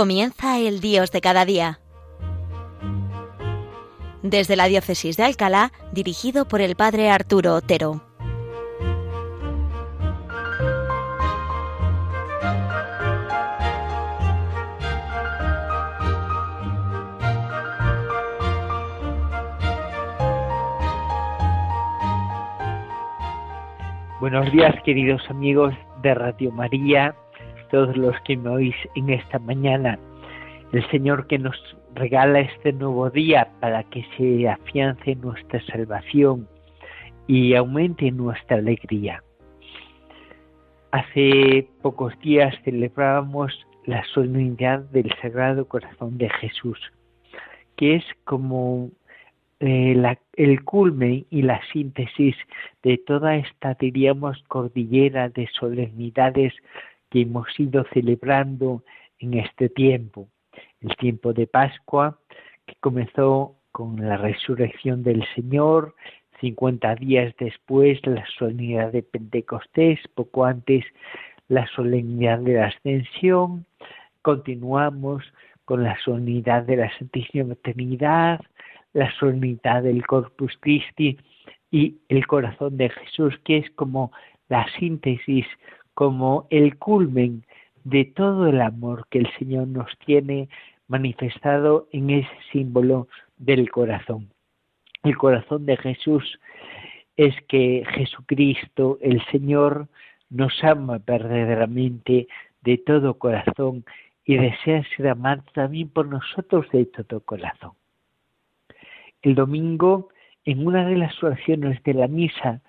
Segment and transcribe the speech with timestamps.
[0.00, 1.78] Comienza el Dios de cada día.
[4.22, 8.00] Desde la Diócesis de Alcalá, dirigido por el Padre Arturo Otero.
[24.18, 27.14] Buenos días, queridos amigos de Radio María,
[27.70, 29.98] todos los que me oís en esta mañana.
[30.72, 31.56] El Señor que nos
[31.94, 36.48] regala este nuevo día para que se afiance nuestra salvación
[37.26, 39.22] y aumente nuestra alegría.
[40.92, 46.78] Hace pocos días celebrábamos la solemnidad del Sagrado Corazón de Jesús,
[47.76, 48.90] que es como
[49.60, 52.34] eh, el culmen y la síntesis
[52.82, 56.52] de toda esta, diríamos, cordillera de solemnidades
[57.10, 58.82] que hemos ido celebrando
[59.18, 60.28] en este tiempo.
[60.80, 62.18] El tiempo de Pascua,
[62.66, 65.94] que comenzó con la resurrección del Señor,
[66.40, 70.84] 50 días después la solemnidad de Pentecostés, poco antes
[71.48, 73.66] la solemnidad de la Ascensión,
[74.22, 75.22] continuamos
[75.64, 78.40] con la solemnidad de la Santísima Trinidad,
[78.92, 81.18] la solemnidad del Corpus Christi
[81.70, 84.12] y el corazón de Jesús, que es como
[84.48, 85.46] la síntesis,
[85.94, 87.44] como el culmen
[87.84, 90.48] de todo el amor que el Señor nos tiene
[90.88, 94.28] manifestado en ese símbolo del corazón.
[95.02, 96.38] El corazón de Jesús
[97.16, 99.88] es que Jesucristo, el Señor,
[100.28, 102.28] nos ama verdaderamente
[102.62, 103.84] de todo corazón
[104.24, 107.72] y desea ser amado también por nosotros de todo corazón.
[109.22, 110.08] El domingo,
[110.44, 112.60] en una de las oraciones de la misa,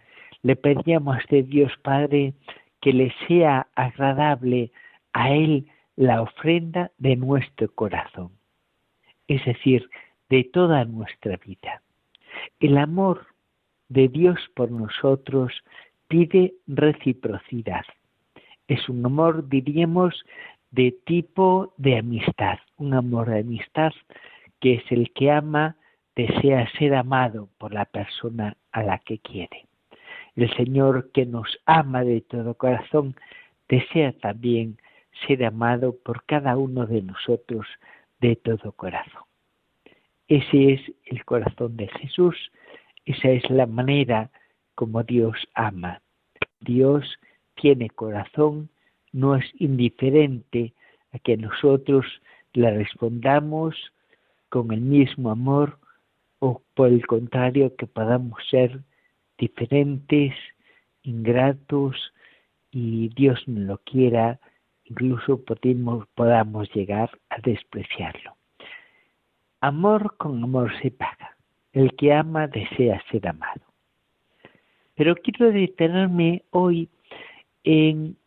[0.44, 2.34] le pedíamos de Dios Padre
[2.82, 4.72] que le sea agradable
[5.14, 8.32] a Él la ofrenda de nuestro corazón,
[9.28, 9.90] es decir,
[10.30, 11.82] de toda nuestra vida.
[12.60, 13.28] El amor
[13.90, 15.54] de Dios por nosotros
[16.08, 17.86] pide reciprocidad.
[18.68, 20.26] Es un amor, diríamos,
[20.72, 23.92] de tipo de amistad, un amor de amistad
[24.62, 25.76] que es el que ama
[26.16, 29.68] desea ser amado por la persona a la que quiere.
[30.36, 33.16] El Señor que nos ama de todo corazón
[33.68, 34.78] desea también
[35.28, 37.68] ser amado por cada uno de nosotros
[38.20, 39.24] de todo corazón.
[40.28, 42.36] Ese es el corazón de Jesús,
[43.06, 44.30] esa es la manera
[44.76, 46.02] como Dios ama.
[46.62, 47.20] Dios
[47.56, 48.70] tiene corazón,
[49.12, 50.74] no es indiferente
[51.12, 52.06] a que nosotros
[52.54, 53.76] le respondamos
[54.50, 55.80] con el mismo amor
[56.40, 58.82] o por el contrario que podamos ser
[59.42, 60.34] diferentes,
[61.02, 61.96] ingratos
[62.72, 64.40] y Dios no lo quiera,
[64.86, 65.44] incluso
[66.16, 68.36] podamos llegar a despreciarlo.
[69.60, 71.36] Amor con amor se paga.
[71.74, 73.62] El que ama desea ser amado.
[74.96, 76.90] Pero quiero detenerme hoy
[77.64, 78.18] en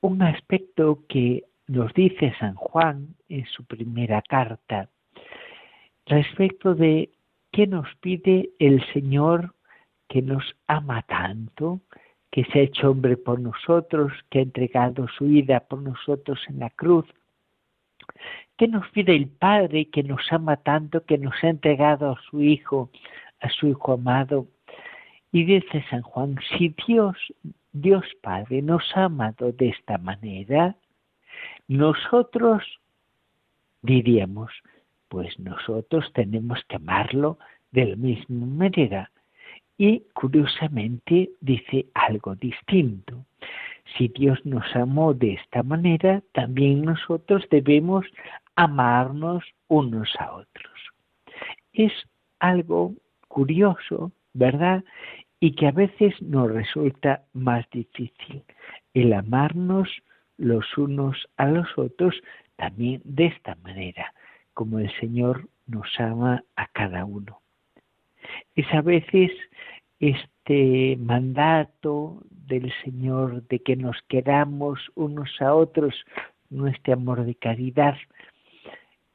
[0.00, 4.88] un aspecto que nos dice San Juan en su primera carta
[6.06, 7.10] respecto de
[7.56, 9.55] ¿Qué nos pide el Señor
[10.08, 11.80] que nos ama tanto,
[12.30, 16.60] que se ha hecho hombre por nosotros, que ha entregado su vida por nosotros en
[16.60, 17.06] la cruz?
[18.56, 22.42] ¿Qué nos pide el Padre que nos ama tanto, que nos ha entregado a su
[22.42, 22.90] Hijo,
[23.40, 24.46] a su Hijo amado?
[25.32, 27.16] Y dice San Juan, si Dios,
[27.72, 30.76] Dios Padre, nos ha amado de esta manera,
[31.68, 32.62] nosotros
[33.82, 34.50] diríamos,
[35.08, 37.38] pues nosotros tenemos que amarlo
[37.70, 39.10] de la misma manera.
[39.78, 43.26] Y curiosamente dice algo distinto.
[43.96, 48.06] Si Dios nos amó de esta manera, también nosotros debemos
[48.56, 50.72] amarnos unos a otros.
[51.72, 51.92] Es
[52.40, 52.94] algo
[53.28, 54.82] curioso, ¿verdad?
[55.40, 58.42] Y que a veces nos resulta más difícil
[58.94, 59.88] el amarnos
[60.38, 62.14] los unos a los otros
[62.56, 64.14] también de esta manera,
[64.54, 67.40] como el Señor nos ama a cada uno.
[68.54, 69.30] Es a veces
[70.00, 75.94] este mandato del Señor de que nos queramos unos a otros,
[76.50, 77.96] nuestro amor de caridad,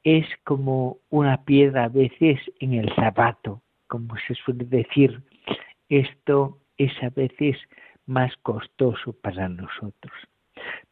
[0.03, 5.21] es como una piedra a veces en el zapato, como se suele decir.
[5.89, 7.57] Esto es a veces
[8.05, 10.13] más costoso para nosotros,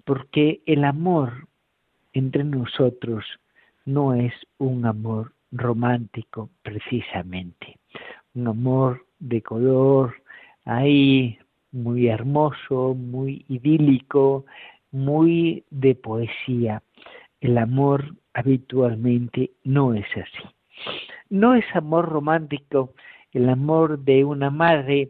[0.06, 1.48] porque el amor
[2.14, 3.26] entre nosotros
[3.86, 7.79] no es un amor romántico precisamente,
[8.40, 10.16] un amor de color
[10.64, 11.38] ahí
[11.72, 14.46] muy hermoso, muy idílico,
[14.92, 16.82] muy de poesía.
[17.42, 20.46] el amor habitualmente no es así.
[21.30, 22.94] No es amor romántico
[23.34, 25.10] el amor de una madre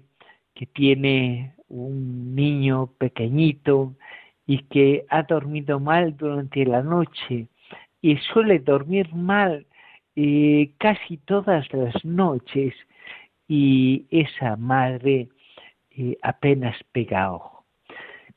[0.54, 3.94] que tiene un niño pequeñito
[4.46, 7.48] y que ha dormido mal durante la noche
[8.02, 9.66] y suele dormir mal
[10.16, 12.74] eh, casi todas las noches
[13.50, 15.28] y esa madre
[15.92, 17.66] eh, apenas pega ojo.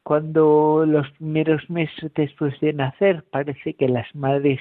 [0.03, 4.59] Cuando los primeros meses después de nacer parece que las madres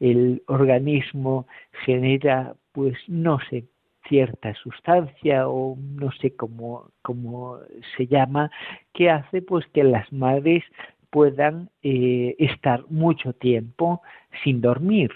[0.00, 1.46] el organismo
[1.86, 3.64] genera pues no sé
[4.08, 7.58] cierta sustancia o no sé cómo, cómo
[7.96, 8.50] se llama
[8.92, 10.64] que hace pues que las madres
[11.10, 14.02] puedan eh, estar mucho tiempo
[14.42, 15.10] sin dormir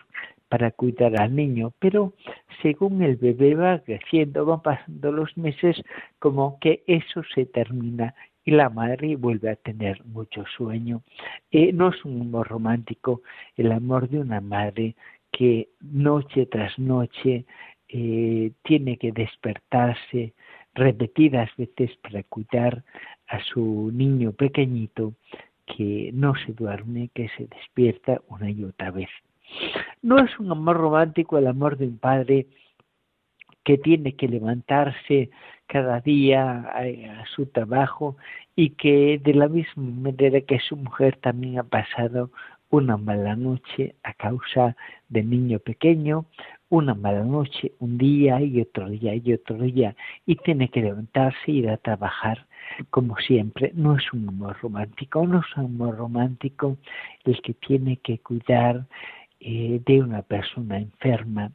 [0.48, 2.14] para cuidar al niño, pero
[2.62, 5.82] según el bebé va creciendo, van pasando los meses,
[6.18, 8.14] como que eso se termina
[8.44, 11.02] y la madre vuelve a tener mucho sueño.
[11.50, 13.22] Eh, no es un amor romántico
[13.56, 14.94] el amor de una madre
[15.32, 17.44] que noche tras noche
[17.88, 20.32] eh, tiene que despertarse
[20.74, 22.84] repetidas veces para cuidar
[23.26, 25.14] a su niño pequeñito
[25.66, 29.08] que no se duerme, que se despierta una y otra vez.
[30.02, 32.46] No es un amor romántico el amor de un padre
[33.64, 35.30] que tiene que levantarse
[35.66, 38.16] cada día a, su trabajo
[38.54, 42.30] y que de la misma manera que su mujer también ha pasado
[42.70, 44.76] una mala noche a causa
[45.08, 46.26] del niño pequeño,
[46.68, 49.94] una mala noche, un día y otro día y otro día,
[50.26, 52.46] y tiene que levantarse y ir a trabajar
[52.90, 53.72] como siempre.
[53.74, 56.76] No es un amor romántico, no es un amor romántico
[57.24, 58.86] el que tiene que cuidar
[59.40, 61.52] eh, de una persona enferma.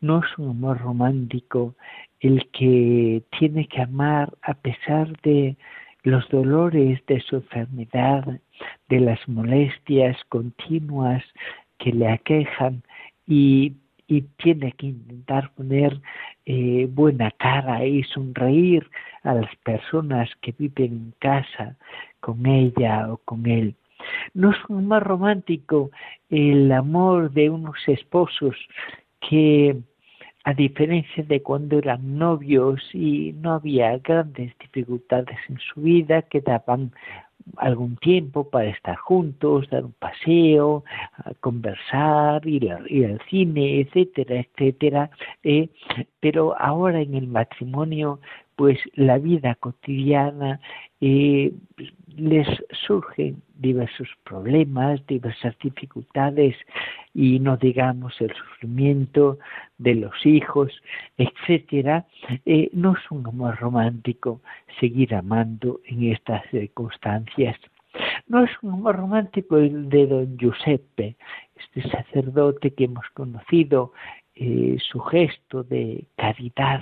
[0.00, 1.74] No es un amor romántico
[2.20, 5.56] el que tiene que amar a pesar de
[6.02, 8.40] los dolores de su enfermedad,
[8.88, 11.22] de las molestias continuas
[11.78, 12.82] que le aquejan
[13.26, 13.76] y,
[14.36, 15.98] tiene que intentar poner
[16.44, 18.86] eh, buena cara y sonreír
[19.22, 21.78] a las personas que viven en casa
[22.20, 23.74] con ella o con él.
[24.34, 25.90] No es amor romántico
[26.30, 28.56] el amor de unos esposos
[29.20, 29.76] que,
[30.44, 36.40] a diferencia de cuando eran novios y no había grandes dificultades en su vida, que
[36.40, 36.92] daban
[37.56, 40.84] algún tiempo para estar juntos, dar un paseo,
[41.40, 45.10] conversar, ir, al cine, etcétera, etcétera.
[45.42, 45.68] Eh,
[46.20, 48.20] pero ahora en el matrimonio,
[48.56, 50.60] pues la vida cotidiana
[51.00, 51.52] eh,
[52.16, 52.46] les
[52.86, 56.56] surgen diversos problemas, diversas dificultades
[57.14, 59.38] y no digamos el sufrimiento
[59.78, 60.70] de los hijos,
[61.16, 62.06] etcétera,
[62.44, 64.40] eh, no es un amor romántico
[64.80, 67.56] seguir amando en estas circunstancias.
[68.26, 71.16] No es un amor romántico el de don Giuseppe,
[71.56, 73.92] este sacerdote que hemos conocido,
[74.34, 76.80] eh, su gesto de caridad,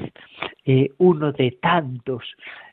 [0.65, 2.25] eh, uno de tantos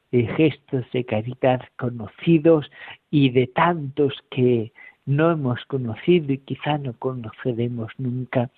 [0.10, 2.72] gestos de caridad conocidos
[3.12, 4.72] y de tantos que
[5.06, 8.50] no hemos conocido y quizá no conoceremos nunca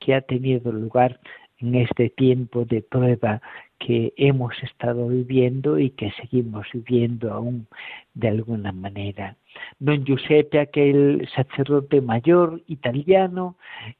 [0.00, 1.20] que ha tenido lugar
[1.58, 3.40] en este tiempo de prueba
[3.78, 7.66] que hemos estado viviendo y que seguimos viviendo aún
[8.14, 9.36] de alguna manera.
[9.78, 13.56] Don Giuseppe, aquel sacerdote mayor italiano,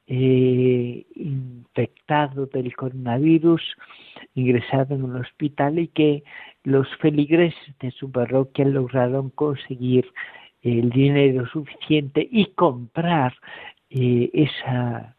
[0.07, 3.63] eh, infectado del coronavirus,
[4.35, 6.25] ingresado en un hospital y que
[6.65, 10.07] los feligreses de su parroquia lograron conseguir
[10.63, 13.35] el dinero suficiente y comprar
[13.91, 15.16] eh, esa,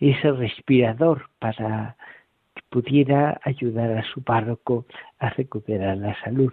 [0.00, 1.96] ese respirador para
[2.54, 4.86] que pudiera ayudar a su párroco
[5.18, 6.52] a recuperar la salud.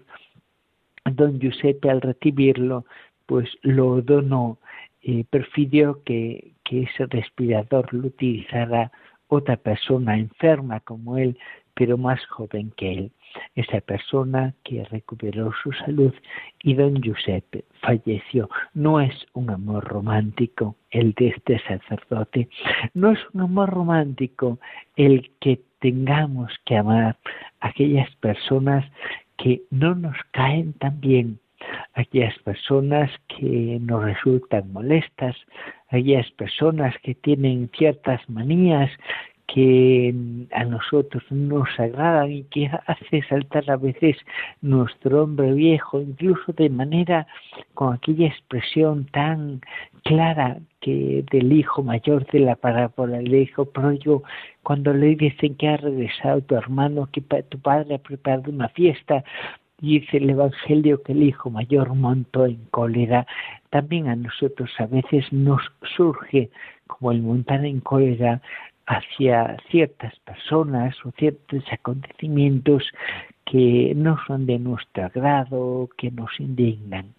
[1.06, 2.86] Don Giuseppe al recibirlo,
[3.25, 4.60] pues lo donó,
[5.01, 8.92] eh, prefirió que, que ese respirador lo utilizara
[9.27, 11.38] otra persona enferma como él,
[11.74, 13.12] pero más joven que él
[13.55, 16.13] esa persona que recuperó su salud
[16.63, 18.50] y don Giuseppe falleció.
[18.74, 22.50] No es un amor romántico el de este sacerdote,
[22.93, 24.60] no es un amor romántico
[24.96, 27.17] el que tengamos que amar
[27.60, 28.86] a aquellas personas
[29.38, 31.39] que no nos caen tan bien,
[31.93, 35.36] aquellas personas que nos resultan molestas,
[35.89, 38.91] aquellas personas que tienen ciertas manías,
[39.48, 40.13] que
[40.51, 44.18] a nosotros nos agradan y que hace saltar a veces
[44.62, 47.25] nuestro hombre viejo, incluso de manera
[47.74, 49.62] con aquella expresión tan
[50.04, 54.24] clara que del hijo mayor de la parábola, el hijo pródigo,
[54.63, 59.24] cuando le dicen que ha regresado tu hermano, que tu padre ha preparado una fiesta,
[59.80, 63.25] dice el Evangelio que el hijo mayor montó en cólera,
[63.70, 65.62] también a nosotros a veces nos
[65.96, 66.50] surge
[66.88, 68.42] como el montar en cólera
[68.88, 72.84] hacia ciertas personas o ciertos acontecimientos
[73.46, 77.13] que no son de nuestro agrado, que nos indignan.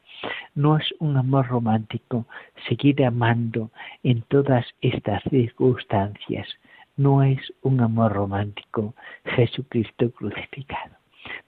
[0.54, 2.26] No es un amor romántico
[2.68, 3.70] seguir amando
[4.02, 6.48] en todas estas circunstancias.
[6.96, 8.94] No es un amor romántico
[9.24, 10.96] Jesucristo crucificado.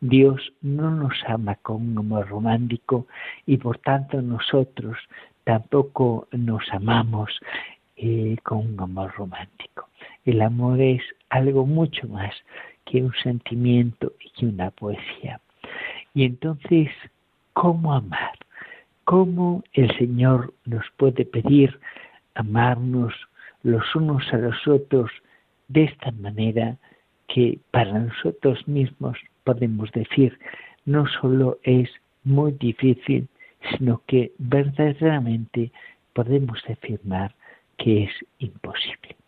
[0.01, 3.07] Dios no nos ama con un amor romántico
[3.47, 4.97] y por tanto nosotros
[5.45, 7.41] tampoco nos amamos
[7.97, 9.90] eh, con un amor romántico.
[10.25, 12.35] El amor es algo mucho más
[12.85, 15.41] que un sentimiento y que una poesía.
[16.15, 16.89] Y entonces,
[17.53, 18.33] ¿cómo amar?
[19.05, 21.79] ¿Cómo el Señor nos puede pedir
[22.35, 23.15] amarnos
[23.63, 25.11] los unos a los otros
[25.69, 26.77] de esta manera
[27.29, 30.39] que para nosotros mismos podemos decir
[30.85, 31.89] no solo es
[32.25, 33.29] muy difícil,
[33.71, 35.71] sino que verdaderamente
[36.13, 37.35] podemos afirmar
[37.77, 39.20] que es imposible.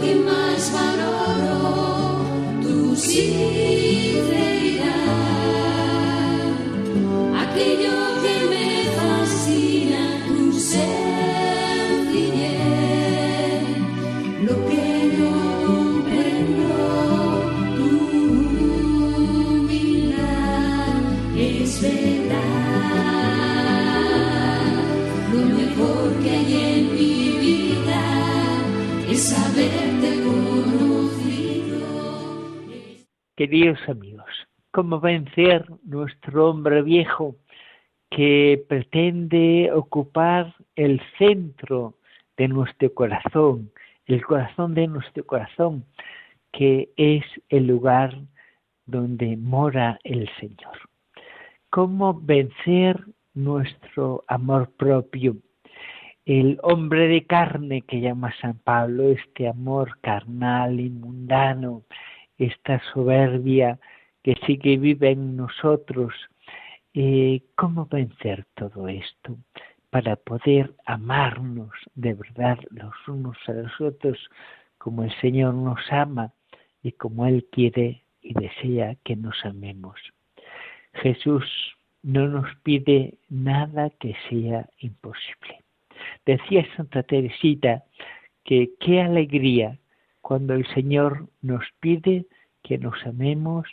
[0.00, 2.18] Que más valoro,
[2.62, 3.26] tu sinceridad.
[7.42, 7.85] Aquello
[33.48, 34.26] Queridos amigos,
[34.72, 37.36] ¿cómo vencer nuestro hombre viejo
[38.10, 41.94] que pretende ocupar el centro
[42.36, 43.70] de nuestro corazón,
[44.06, 45.84] el corazón de nuestro corazón,
[46.50, 48.18] que es el lugar
[48.84, 50.78] donde mora el Señor?
[51.70, 53.00] ¿Cómo vencer
[53.32, 55.36] nuestro amor propio?
[56.24, 61.84] El hombre de carne que llama San Pablo, este amor carnal y mundano,
[62.38, 63.78] esta soberbia
[64.22, 66.14] que sí que vive en nosotros.
[66.94, 69.36] Eh, ¿Cómo vencer todo esto
[69.90, 74.18] para poder amarnos de verdad los unos a los otros
[74.78, 76.32] como el Señor nos ama
[76.82, 80.00] y como Él quiere y desea que nos amemos?
[80.94, 81.44] Jesús
[82.02, 85.62] no nos pide nada que sea imposible.
[86.24, 87.84] Decía Santa Teresita
[88.44, 89.78] que qué alegría
[90.26, 92.26] cuando el Señor nos pide
[92.64, 93.64] que nos amemos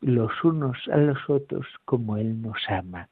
[0.00, 3.08] los unos a los otros como Él nos ama.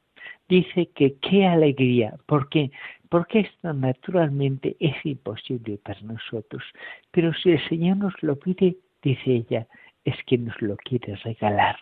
[0.49, 2.71] Dice que qué alegría, ¿por qué?
[3.09, 6.63] Porque esto naturalmente es imposible para nosotros.
[7.11, 9.67] Pero si el Señor nos lo pide, dice ella,
[10.05, 11.77] es que nos lo quiere regalar.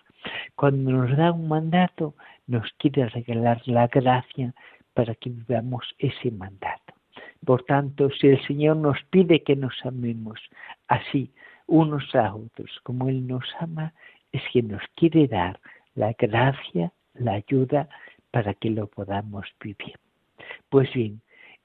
[0.54, 2.14] Cuando nos da un mandato,
[2.46, 4.54] nos quiere regalar la gracia
[4.94, 6.87] para que vivamos ese mandato.
[7.44, 10.40] Por tanto, si el Señor nos pide que nos amemos
[10.88, 11.30] así
[11.66, 13.94] unos a otros como Él nos ama,
[14.32, 15.60] es que nos quiere dar
[15.94, 17.88] la gracia, la ayuda
[18.30, 19.96] para que lo podamos vivir.
[20.68, 21.20] Pues bien,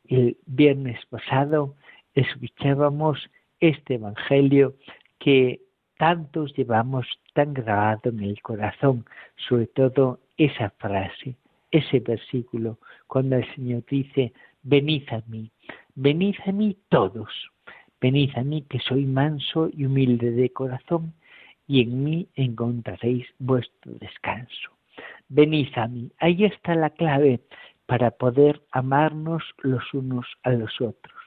[0.08, 1.75] el viernes pasado
[2.13, 4.75] escuchábamos este Evangelio
[5.20, 5.62] que
[5.98, 9.06] tantos llevamos tan grabado en el corazón,
[9.48, 11.36] sobre todo esa frase,
[11.72, 12.77] ese versículo,
[13.08, 15.51] cuando el Señor dice, venid a mí,
[15.96, 17.29] venid a mí todos,
[18.01, 21.13] venid a mí que soy manso y humilde de corazón,
[21.67, 24.72] y en mí encontraréis vuestro descanso.
[25.29, 27.41] Venid a mí, ahí está la clave
[27.86, 31.20] para poder amarnos los unos a los otros.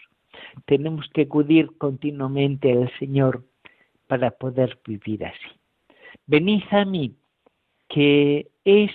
[0.66, 3.44] Tenemos que acudir continuamente al Señor
[4.06, 5.58] para poder vivir así.
[6.26, 7.14] Venid a mí,
[7.88, 8.90] que es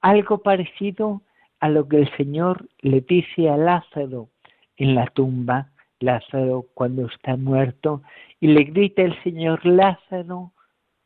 [0.00, 1.22] algo parecido
[1.60, 4.30] a lo que el Señor le dice a Lázaro
[4.76, 8.02] en la tumba, Lázaro cuando está muerto,
[8.40, 10.52] y le grita el Señor, Lázaro,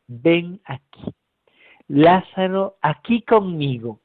[0.06, 1.02] ven aquí.
[1.88, 4.00] Lázaro, aquí conmigo,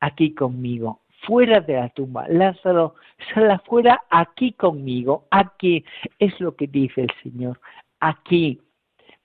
[0.00, 2.26] aquí conmigo, fuera de la tumba.
[2.28, 2.96] Lázaro,
[3.32, 5.84] sal afuera, aquí conmigo, aquí.
[6.18, 7.60] Es lo que dice el Señor,
[8.00, 8.60] aquí.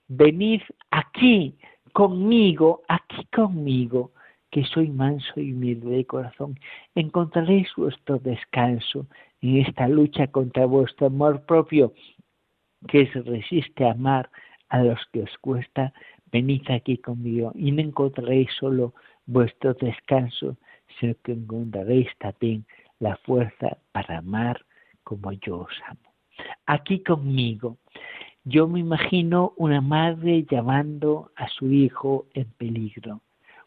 [0.07, 0.61] Venid
[0.91, 1.57] aquí,
[1.93, 4.11] conmigo, aquí conmigo
[4.51, 6.59] que soy manso y humilde de corazón,
[6.95, 9.07] encontraréis vuestro descanso
[9.41, 11.93] en esta lucha contra vuestro amor propio,
[12.87, 14.29] que se resiste a amar
[14.69, 15.93] a los que os cuesta,
[16.31, 18.93] venid aquí conmigo y no encontraréis solo
[19.25, 20.57] vuestro descanso,
[20.99, 22.65] sino que encontraréis también
[22.99, 24.65] la fuerza para amar
[25.03, 26.13] como yo os amo.
[26.65, 27.77] Aquí conmigo.
[28.45, 33.21] Yo me imagino una madre llamando a su hijo en peligro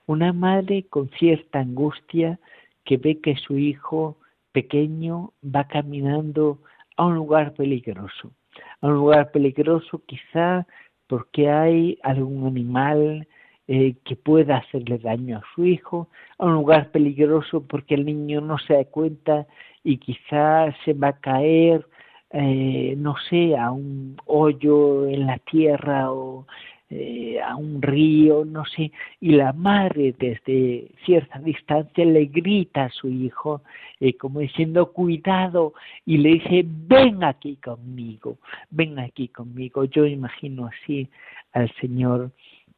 [0.07, 2.39] una madre con cierta angustia
[2.85, 4.19] que ve que su hijo
[4.53, 6.59] pequeño va caminando
[6.97, 8.33] a un lugar peligroso,
[8.81, 10.67] a un lugar peligroso quizá
[11.07, 13.27] porque hay algún animal
[13.69, 18.41] eh, que pueda hacerle daño a su hijo, a un lugar peligroso porque el niño
[18.41, 19.47] no se da cuenta
[19.85, 21.87] y quizá se va a caer,
[22.31, 26.47] eh, no sé, a un hoyo en la tierra o
[26.95, 32.91] eh, a un río, no sé, y la madre desde cierta distancia le grita a
[32.91, 33.63] su hijo,
[33.99, 35.73] eh, como diciendo, cuidado,
[36.05, 38.37] y le dice, ven aquí conmigo,
[38.69, 39.85] ven aquí conmigo.
[39.85, 41.09] Yo imagino así
[41.53, 42.31] al Señor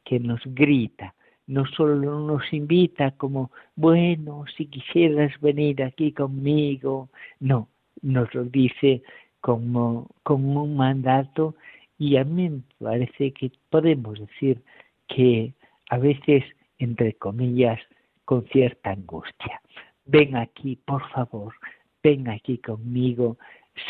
[0.04, 1.12] que nos grita,
[1.48, 7.08] no solo nos invita como, bueno, si quisieras venir aquí conmigo,
[7.40, 7.66] no,
[8.00, 9.02] nos lo dice
[9.40, 11.56] como, como un mandato
[11.98, 14.62] y a mí me parece que podemos decir
[15.08, 15.54] que
[15.90, 16.44] a veces,
[16.78, 17.80] entre comillas,
[18.24, 19.60] con cierta angustia.
[20.06, 21.54] Ven aquí, por favor,
[22.02, 23.38] ven aquí conmigo,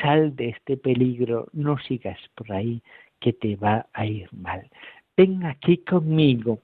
[0.01, 2.83] sal de este peligro, no sigas por ahí,
[3.21, 4.69] que te va a ir mal.
[5.17, 6.61] Ven aquí conmigo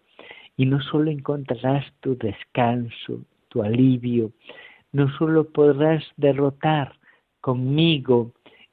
[0.57, 4.33] y no solo encontrarás tu descanso, tu alivio,
[4.92, 6.98] no solo podrás derrotar
[7.40, 8.33] conmigo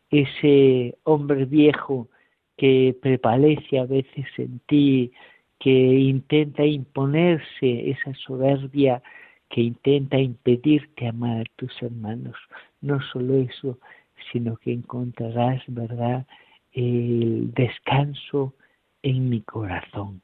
[0.09, 2.09] ese hombre viejo
[2.57, 5.11] que prevalece a veces en ti,
[5.59, 9.01] que intenta imponerse esa soberbia
[9.49, 12.35] que intenta impedirte amar a tus hermanos.
[12.81, 13.79] No solo eso,
[14.31, 16.25] sino que encontrarás, ¿verdad?,
[16.73, 18.53] el descanso
[19.01, 20.21] en mi corazón.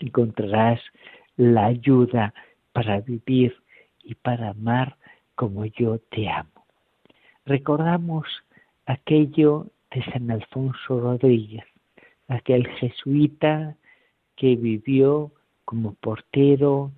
[0.00, 0.80] Encontrarás
[1.36, 2.34] la ayuda
[2.72, 3.54] para vivir
[4.02, 4.96] y para amar
[5.34, 6.66] como yo te amo.
[7.44, 8.26] Recordamos
[8.86, 11.64] aquello de San Alfonso Rodríguez,
[12.28, 13.76] aquel jesuita
[14.36, 15.32] que vivió
[15.64, 16.92] como portero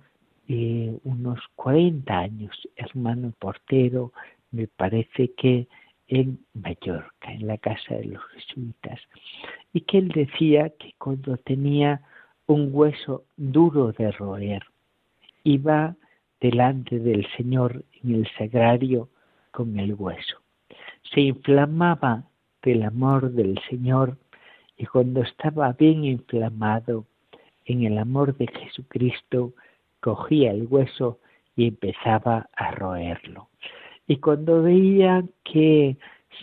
[0.47, 4.11] eh, unos 40 años, hermano portero,
[4.51, 5.67] me parece que
[6.07, 8.99] en Mallorca, en la casa de los jesuitas,
[9.71, 12.01] y que él decía que cuando tenía
[12.47, 14.63] un hueso duro de roer,
[15.43, 15.95] iba
[16.41, 19.07] delante del Señor en el sagrario
[19.51, 20.41] con el hueso.
[21.13, 22.25] Se inflamaba
[22.63, 24.17] del amor del Señor
[24.77, 27.05] y cuando estaba bien inflamado
[27.65, 29.53] en el amor de Jesucristo,
[29.99, 31.19] cogía el hueso
[31.55, 33.49] y empezaba a roerlo.
[34.07, 35.97] Y cuando veía que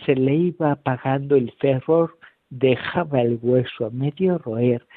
[0.05, 2.17] se le iba apagando el fervor,
[2.49, 4.87] dejaba el hueso a medio roer,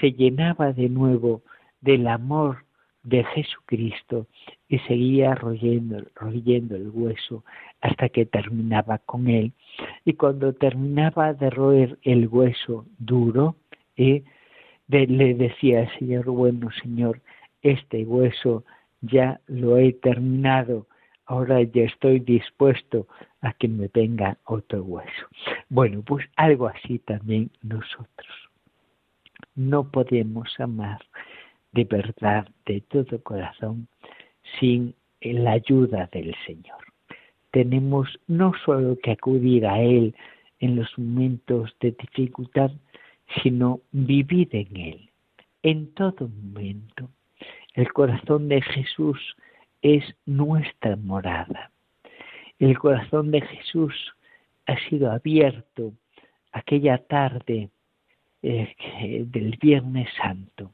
[0.00, 1.42] se llenaba de nuevo
[1.80, 2.64] del amor
[3.04, 4.26] de Jesucristo
[4.68, 5.98] y seguía royendo,
[6.76, 7.44] el hueso
[7.80, 9.52] hasta que terminaba con él.
[10.04, 13.56] Y cuando terminaba de roer el hueso duro,
[13.96, 14.24] eh,
[14.88, 17.20] le decía el Señor, bueno Señor,
[17.62, 18.64] este hueso
[19.02, 20.86] ya lo he terminado,
[21.26, 23.06] ahora ya estoy dispuesto
[23.42, 25.26] a que me venga otro hueso.
[25.68, 28.32] Bueno, pues algo así también nosotros.
[29.54, 31.00] No podemos amar
[31.74, 33.88] de verdad, de todo corazón,
[34.58, 36.78] sin la ayuda del Señor.
[37.50, 40.14] Tenemos no solo que acudir a Él
[40.60, 42.70] en los momentos de dificultad,
[43.42, 45.10] sino vivir en Él,
[45.62, 47.10] en todo momento.
[47.74, 49.18] El corazón de Jesús
[49.82, 51.72] es nuestra morada.
[52.60, 53.94] El corazón de Jesús
[54.66, 55.92] ha sido abierto
[56.52, 57.70] aquella tarde
[58.42, 60.72] eh, del Viernes Santo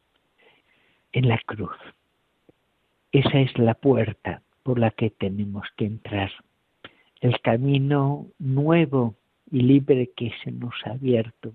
[1.12, 1.76] en la cruz.
[3.12, 6.30] Esa es la puerta por la que tenemos que entrar.
[7.20, 9.14] El camino nuevo
[9.50, 11.52] y libre que se nos ha abierto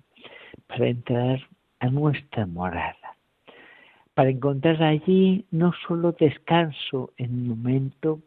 [0.68, 1.48] para entrar
[1.80, 3.16] a nuestra morada,
[4.14, 8.20] para encontrar allí no solo descanso en un momento,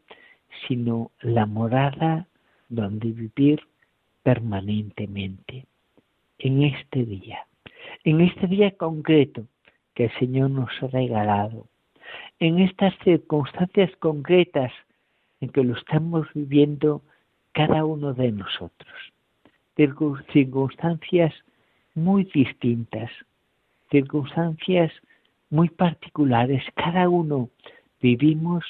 [0.66, 2.26] sino la morada
[2.68, 3.60] donde vivir
[4.22, 5.66] permanentemente,
[6.38, 7.46] en este día,
[8.04, 9.46] en este día concreto
[9.98, 11.66] que el Señor nos ha regalado,
[12.38, 14.70] en estas circunstancias concretas
[15.40, 17.02] en que lo estamos viviendo
[17.50, 18.94] cada uno de nosotros,
[20.32, 21.34] circunstancias
[21.96, 23.10] muy distintas,
[23.90, 24.92] circunstancias
[25.50, 26.62] muy particulares.
[26.76, 27.50] Cada uno
[28.00, 28.64] vivimos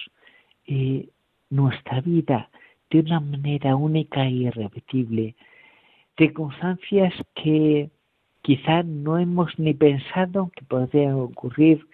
[0.66, 1.10] eh,
[1.50, 2.48] nuestra vida
[2.88, 5.34] de una manera única e irrepetible.
[6.16, 7.90] Circunstancias que
[8.48, 11.86] quizá no hemos ni pensado que podrían ocurrir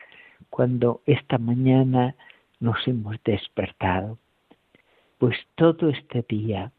[0.50, 2.14] cuando esta mañana
[2.60, 4.18] nos hemos despertado.
[5.18, 6.70] Pues todo este día,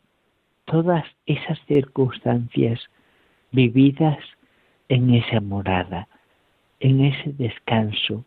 [0.64, 2.80] todas esas circunstancias
[3.52, 4.18] vividas
[4.88, 6.08] en esa morada,
[6.80, 8.24] en ese descanso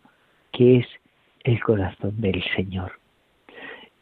[0.52, 0.86] que es
[1.44, 3.00] el corazón del Señor.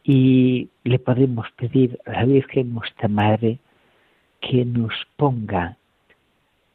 [0.03, 3.59] Y le podemos pedir a la Virgen nuestra Madre
[4.41, 5.76] que nos ponga,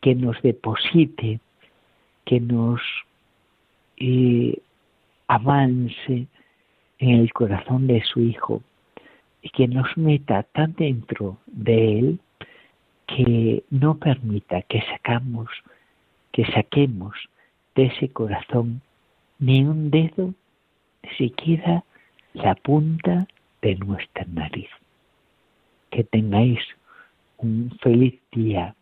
[0.02, 1.40] que nos deposite,
[2.26, 2.80] que nos
[3.96, 4.58] eh,
[5.28, 6.26] avance
[6.98, 8.62] en el corazón de su Hijo
[9.42, 12.18] y que nos meta tan dentro de Él
[13.06, 15.48] que no permita que sacamos,
[16.32, 17.14] que saquemos
[17.74, 18.82] de ese corazón
[19.38, 20.34] ni un dedo,
[21.02, 21.84] ni siquiera
[22.34, 23.28] la punta
[23.60, 24.68] de nuestra nariz.
[25.90, 26.60] Que tengáis
[27.38, 28.74] un feliz día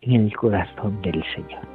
[0.00, 1.66] en el corazón del Señor.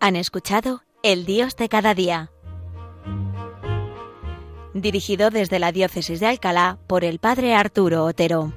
[0.00, 2.30] Han escuchado El Dios de cada día.
[4.74, 8.52] Dirigido desde la Diócesis de Alcalá por el Padre Arturo Otero.